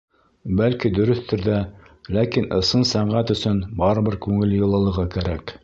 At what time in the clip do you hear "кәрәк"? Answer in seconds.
5.19-5.59